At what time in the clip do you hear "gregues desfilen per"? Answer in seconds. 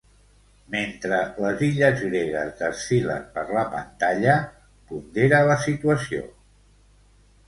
2.05-3.43